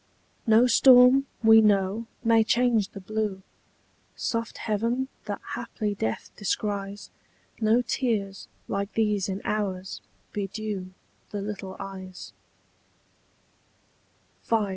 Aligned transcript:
No 0.47 0.65
storm, 0.65 1.27
we 1.43 1.61
know, 1.61 2.07
may 2.23 2.43
change 2.43 2.89
the 2.89 2.99
blue 2.99 3.43
Soft 4.15 4.57
heaven 4.57 5.09
that 5.25 5.39
haply 5.53 5.93
death 5.93 6.31
descries 6.35 7.11
No 7.59 7.83
tears, 7.83 8.47
like 8.67 8.91
these 8.93 9.29
in 9.29 9.43
ours, 9.45 10.01
bedew 10.33 10.89
The 11.29 11.43
little 11.43 11.75
eyes. 11.79 12.33